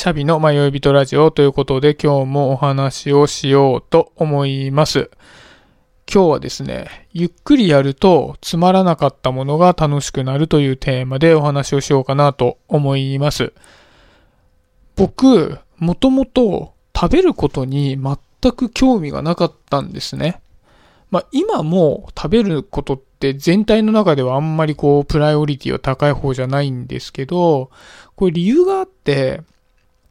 [0.00, 5.10] シャビの迷い人ラジオということで今日もお話をしようと思います。
[6.10, 13.52] 今日はですね、ゆっくりやるとつまらなかったものが楽しくなるというテーマでお話をしようかなと思います。
[14.96, 20.40] 僕、もともと食べることに全く興味がなかったんですね。
[21.10, 27.70] まあ今も食べることって全体の中ではあんまりこうプライオリティは高い方じゃないんですけど、
[28.16, 29.42] これ理由があって、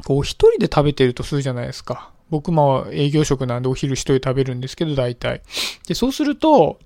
[0.06, 2.12] こう一人で食べてるとするじゃないですか。
[2.30, 5.42] 僕も営業職なんでお昼一人食べるんですけど、大体。
[5.88, 6.80] で、そうすると、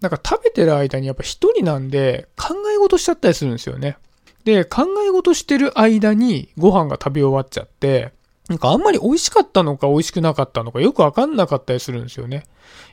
[0.00, 3.96] なんか食べてる間にやっぱ一人なんで考え事しちゃったりするんですよね。
[4.44, 8.12] で、考え事してる間にご飯が食べ終わっちゃって、
[8.48, 12.44] なんかあんまり美味しかったのか美味しくなかったのかよくわかんなかったりするんですよね。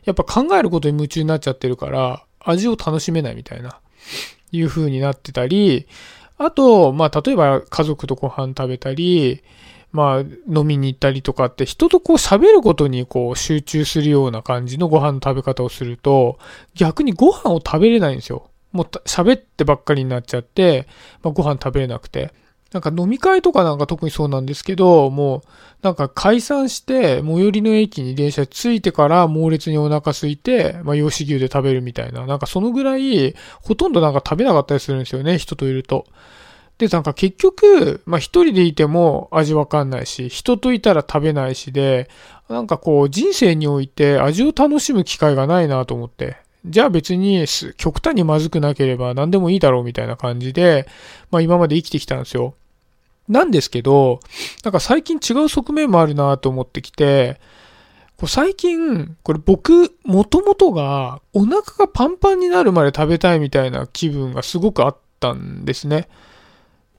[0.05, 3.79] やっぱ考えることに夢中になっちゃってるから、味を楽しめないみたいな、
[4.53, 5.87] いう風になってたり、
[6.43, 9.43] あと、まあ、例えば家族とご飯食べたり、
[9.91, 16.39] まあ、飲みに行ったりとかって、人とこう喋ることにこう集中するような感じのご飯の食べ方をすると、
[16.73, 18.49] 逆にご飯を食べれないんですよ。
[18.71, 20.87] もう喋ってばっかりになっちゃって、
[21.21, 22.33] まあ、ご飯食べれなくて。
[22.71, 25.41] なんか飲み会とかなんか特にそうなんですけど、もう
[25.81, 36.05] なんか解散して最寄りの駅に電車着いてから猛烈にお腹空いて、まあ養子牛で食べるみたいな、なんかそのぐらいほとんどなんか食べなかったりするんですよね、人といると。
[36.77, 42.09] で、なんか結局、まあ一人でいても味わかんないし、人といたら食べないしで、
[42.47, 46.37] なんかこう人生において味を楽しむ機会がないなと思って。
[46.65, 50.87] じゃあ別に極端にまずくなければ何でもいいだろうみたいな感じで、
[51.31, 52.53] まあ今まで生きてきたんですよ。
[53.31, 54.19] なんですけど、
[54.63, 57.39] なんか最近違う側面もあるなと思ってきて、
[58.17, 66.07] こ最近、これ僕、もともとがお腹がパンパンになるまで食べたいみたいな気分がすごくあったんですね。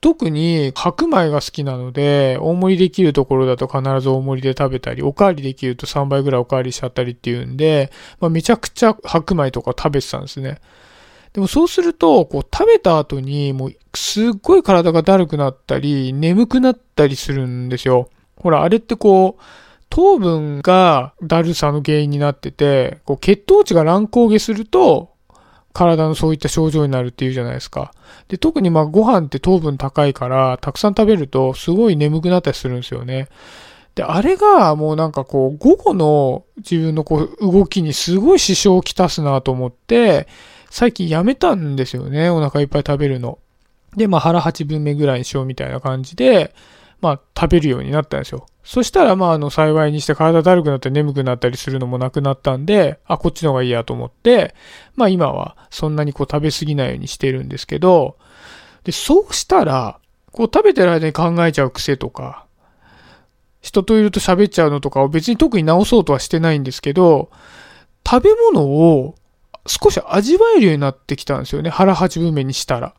[0.01, 10.61] 特に白米が好きなので、大盛りできるところだと必ず大盛りで食べたり、おかわりできると3倍ぐらいおかわりしちゃったりっていうんで、まあ、めちゃくちゃ白米とか食べてたんですね。
[11.33, 18.11] でもそうすると、こう食べた後にもうすっごい体がだるくなったり、眠くなったりするんですよ。
[18.37, 19.42] ほら、あれってこう、
[19.89, 25.11] 糖分がだるさの原因になってて、こう血糖値が乱高下すると、
[25.73, 27.92] 体のそういった症状になるっていうじゃないですか。
[28.29, 33.29] で、特にまあご飯って糖分高いから、たくさん食べるとすごい眠くなったりするんですよね。
[33.95, 40.27] で、あれがもうなんかこう、午後の自分のこう、動きにすごい支障をきたすなと思って、
[40.73, 42.31] 最近やめたんですよね。
[42.31, 43.39] お腹いっぱい食べるの。
[43.95, 46.55] で、まあ腹8分目ぐらいにしようみたいな感じで、
[47.03, 48.47] まあ食べるようになったんですよ。
[48.65, 54.55] そしたらまああの幸いにして体だるくなって眠くなったりするのもなくなったんで、あ、こっちの方がいいやと思って、
[54.97, 58.17] まあ今はそんなにこう食べ過ぎないようにしてるんですけど、
[58.85, 60.01] で、そうしたら、
[60.31, 62.47] こう食べてる間に考えちゃう癖とか、
[63.61, 67.31] 人といると喋っちゃうのとかを別に特に直そうとはしてないんですけど、
[68.07, 69.17] 食べ物を
[69.67, 71.70] 少し味わえるようになってきたんですよね。
[71.70, 72.95] 腹八分目にしたら。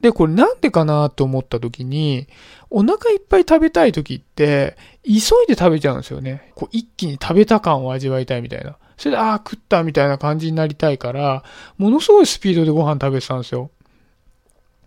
[0.00, 2.26] で、これなんでかなと思った時に、
[2.70, 6.52] お腹いっぱい食べたい時って、急いで食べちゃうんですよね。
[6.54, 8.76] こう一気に食べた感を味わいたいみたいな。
[8.96, 11.42] それで、ああ、食ったみたいな感じになりたいから、
[11.76, 13.70] ものすごいスピードでご飯食べてたんですよ。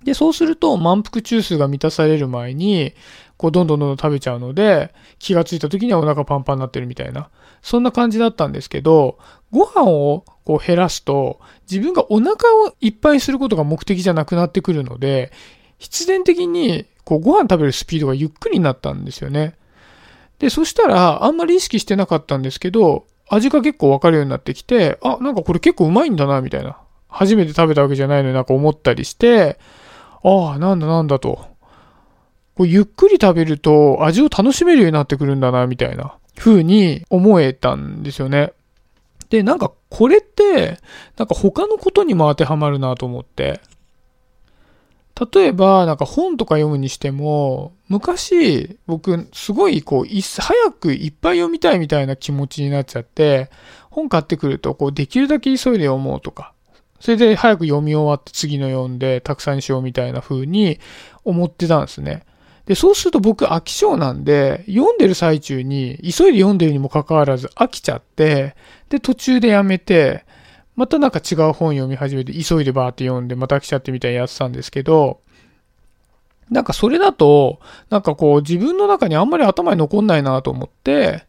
[0.04, 2.94] で、そうすると満腹中枢が満たされる前に、
[3.38, 7.30] こうどんどんどんどん食べちゃうので、気がついた時にはお腹パンパンになってるみたいな。
[7.62, 9.18] そんな感じだったんですけど、
[9.52, 15.32] ご飯をこう減らすと、自分がお腹をいっぱいすることが目的じゃなくなってくるので、
[15.80, 19.56] 必然的にこうご飯食べるスピードがゆっくりになったんですよね。
[20.40, 26.78] で、そしたらあんまり意識してなかったんですけど、味が結構わかるようになってきて、あ、なんかこれ結構うまいんだな、みたいな。
[27.08, 29.60] 初めて食べたわけじゃないのになんか思ったりして、
[30.24, 31.54] ああ、なんだなんだと。
[32.56, 38.54] こうゆっくり食べると味を楽しめるようになってくるんだな、みたいな風に思えたんですよね。
[39.30, 40.78] で、なんかこれって、
[41.18, 43.62] なんか他のことにも当てはまるなと思って。
[45.34, 53.52] 例えば、なんか本とか読むにしても、昔、僕、すごい、こう、早くいっぱい読みたいみたいな気持ちになっちゃって、
[53.92, 56.54] 本買ってくると、こう、できるだけ急いで読もうとか、
[57.04, 60.80] それで早く読み終わって次の読んで、たくさんにしようみたいな風に
[61.26, 62.24] 思ってたんですね。
[62.66, 68.56] で、そうすると僕飽き性なんで、読んでる最中に、急いで読んでるにもかかわらず飽きちゃって、
[68.88, 70.24] で、途中でやめて、
[70.78, 75.20] またなんか違う本読み始めて、急いでバーって読んで、また飽きちゃってみたいなやってたんですけど、
[76.50, 77.60] なんかそれだと、
[77.90, 81.26] なんかこう自分の中にあんまり頭に残んないなと思って、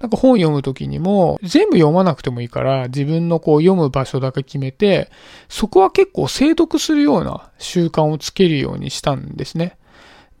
[0.00, 5.10] なんか本読むときにも、全部読まなくてもいいから、自分のこう読む場所だけ決めて、
[5.48, 9.76] そこは結構精読するような習慣をつけるようにしたんですね。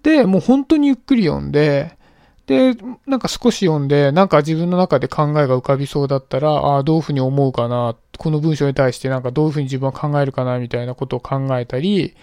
[0.02, 1.96] で、もう本当にゆっくり読んで、
[2.46, 12.14] で、なんか少し読んで、なんか自分の中で考えが浮かびそうだったら、ああ、どういうふうに思うかな、この文章に対してなんかどういうふうに自分は考えるかな、みたいなことを考えたり、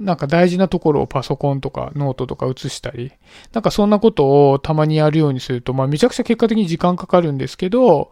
[0.00, 3.12] なんか大事なところをパソコンとかノートとか写したり、
[3.52, 8.10] なんかそんなことをたまにやるようにすると、まあめちゃくちゃ結果的に時間かかるんですけど、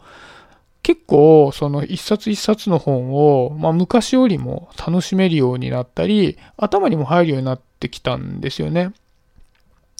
[0.81, 8.93] 結構その一冊一冊の本を、まあ昔よりも楽しめるようになったり、頭にも入るようになってきたんですよね。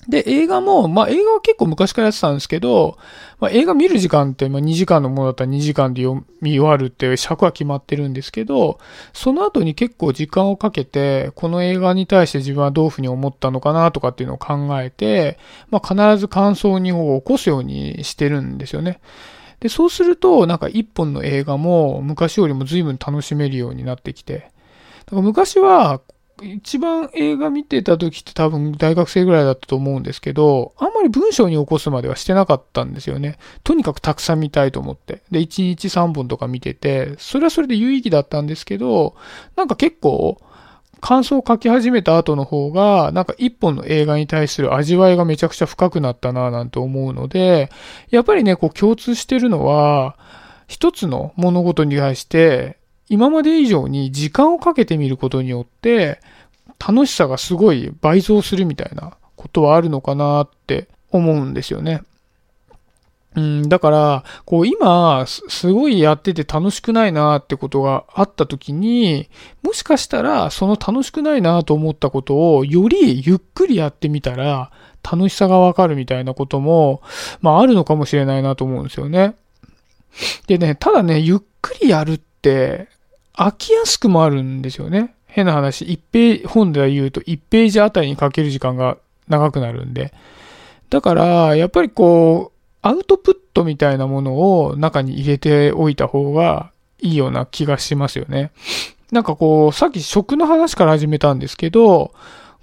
[0.07, 2.97] で、映画も、まあ映画は結構昔からやってたんですけど、
[3.39, 8.79] まあ映画見る時間って、まあ2時間のものだったら2時間で読み終わるっていう尺は決まってるんですけど、
[9.13, 15.37] その後に結構時間をかけて、この映画に対して自分はどういうふうに思ったのかなとかっていうのを考えて、
[15.69, 18.99] まあ必ず感想にを起こすようにしてるんですよね。
[19.61, 24.51] で、そうすると、なんか一本の映画も昔よりも随分楽しめるようになってきて、
[25.05, 26.01] だから昔は
[26.41, 33.37] 一番映画見てた時って多分大学生ぐらいだったと思うんですけど、あんまり文章に起こすまではしてなかったんですよね。
[33.63, 35.21] とにかくたくさん見たいと思って。
[35.31, 39.15] で、1日3本とか見てて、それはそれで有意義だったんですけど、
[39.55, 40.41] なんか結構、
[41.01, 47.69] 感想を書き始めた後の方が、なんか一本の映画に対する味わいがめちゃくちゃ深くなったなぁなんて思うので、
[48.09, 50.17] やっぱりね、こう共通してるのは、
[50.67, 52.77] 一つの物事に対して、
[53.13, 56.19] 今まで以上に時間をかけてみることによって、
[56.79, 62.01] 楽しさがすごい倍増するみたいなことはあるのかなって思うんですよね。
[63.35, 69.29] うん、だから、こう今、すごいやってて楽しくないなってことがあった時に、
[69.61, 74.71] もしかしたらその楽しくないなと思ったことをよりゆっくりやってみたら
[75.03, 77.03] 楽しさがわかるみたいなことも、
[77.41, 79.35] まああるのかもしれないなと思うんですよね。
[80.47, 82.87] でね、ただね、ゆっくりやるって
[83.35, 85.15] 飽きやすくもあるんですよね。
[85.25, 88.97] 変な話、一ページ、本では言うと1ページあたりにかける時間が
[89.27, 90.13] 長くなるんで。
[90.89, 96.71] だから、やっぱりこう、アウトプットみたいなものを中に入れておいた方が
[97.01, 98.51] いいような気がしますよね。
[99.11, 102.13] なんかこう、さっき食の話から始めたんですけど、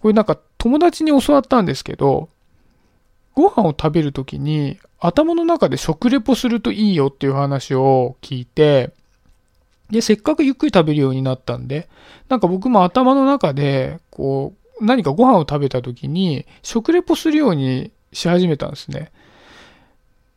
[0.03, 2.29] これなんか友達に教わったんですけど、
[3.35, 8.93] ご飯を食べるときに頭の中で食レポするといいよっていう話を聞いて、
[9.91, 11.89] で、せっかくゆっくり食べるようになったんで、
[12.29, 19.13] なんか僕も頭の中で、こう、何かご飯を食べた時に、食レポするようにし始めたんですね。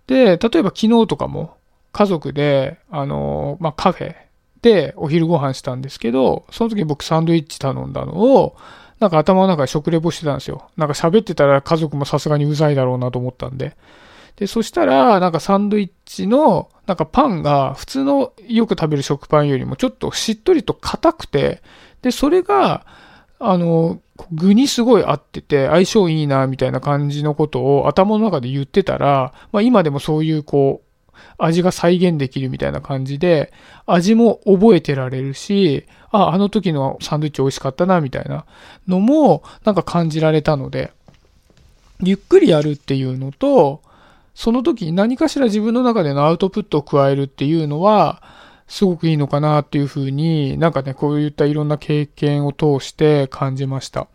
[0.07, 1.55] で、例えば昨日とかも、
[1.91, 4.15] 家族で、あの、まあ、カフェ
[4.61, 8.56] でお昼ご飯したんですけど、その時僕サンドイッチ頼んだのを、
[8.99, 10.69] なんか頭の中で食レポしてたんですよ。
[10.77, 13.75] なんか喋ってたら家族もさすがにうざいだろうなと思ったんで。
[14.38, 21.62] で、そしたら、なんかサンドイッチの、なんかパンが普通のよく食べる食パンよりもちょっとしっとりと硬くて、
[22.01, 22.85] で、それが、
[23.39, 24.01] あの、
[24.31, 33.53] 具にすごい合ってて相性いいな、みたいな感じのことを頭の中で言ってたら、まあ今でもそういうこう、味が再現できるみたいな感じで、
[33.85, 38.45] 味も覚えてられるし、あ、あの時のサンドイッチ美味しかったな、みたいな
[38.88, 40.91] のも、なんか感じられたので、
[42.01, 43.81] ゆっくりやるっていうのと、
[44.33, 48.21] その時に何かしら自分の中でのアウトプットを加えるっていうのは、
[48.68, 54.07] すごくいいのかなっていうふうに、なんかね、こういったいろんな経験を通して感じました。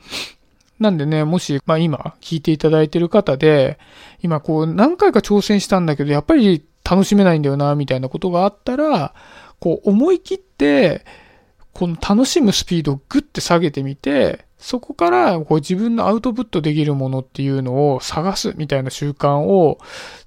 [0.81, 3.79] なんでね、もし、まあ今、聞いていただいてる方で、
[4.23, 9.15] 今こう何回か挑戦したんだけど、やっぱり楽しめないんだよな、みたいなことがあったら、
[9.61, 11.05] こう思い切って、
[11.73, 19.79] この楽しむスピードをグッて下げてみて、そこからこう自分のアウトプットできるものっていうのを探すみたいな習慣を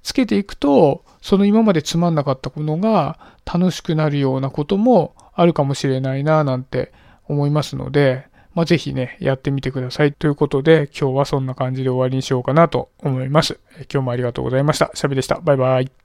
[0.02, 6.92] つけていくと、その今までつまんなかったものが楽しくなるようなこともあるかもしれないななんて
[7.28, 10.12] 思いますので、ま、ぜひね、やってみてください。
[10.12, 13.58] ということで、今日はそんな感じで終わりにしようかなと思います。
[13.92, 14.90] 今日もありがとうございました。
[14.94, 15.40] シャビでした。
[15.40, 16.01] バイバイ。